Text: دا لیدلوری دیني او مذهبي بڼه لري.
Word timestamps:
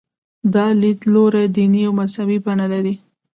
دا 0.53 0.65
لیدلوری 0.81 1.43
دیني 1.55 1.81
او 1.87 1.93
مذهبي 1.99 2.37
بڼه 2.45 2.65
لري. 2.73 2.93